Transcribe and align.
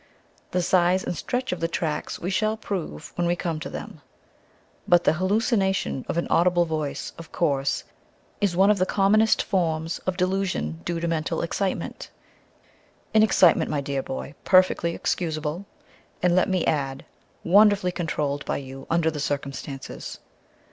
The 0.49 0.63
size 0.63 1.03
and 1.03 1.15
stretch 1.15 1.51
of 1.51 1.59
the 1.59 1.67
tracks 1.67 2.17
we 2.17 2.31
shall 2.31 2.57
prove 2.57 3.11
when 3.13 3.27
we 3.27 3.35
come 3.35 3.59
to 3.59 3.69
them. 3.69 4.01
But 4.87 5.03
the 5.03 5.13
hallucination 5.13 6.05
of 6.07 6.17
an 6.17 6.25
audible 6.27 6.65
voice, 6.65 7.13
of 7.19 7.31
course, 7.31 7.83
is 8.39 8.55
one 8.55 8.71
of 8.71 8.79
the 8.79 8.87
commonest 8.87 9.43
forms 9.43 9.99
of 10.07 10.17
delusion 10.17 10.81
due 10.85 10.99
to 10.99 11.07
mental 11.07 11.43
excitement 11.43 12.09
an 13.13 13.21
excitement, 13.21 13.69
my 13.69 13.79
dear 13.79 14.01
boy, 14.01 14.33
perfectly 14.43 14.95
excusable, 14.95 15.67
and, 16.23 16.35
let 16.35 16.49
me 16.49 16.65
add, 16.65 17.05
wonderfully 17.43 17.91
controlled 17.91 18.43
by 18.43 18.57
you 18.57 18.87
under 18.89 19.11
the 19.11 19.19
circumstances. 19.19 20.17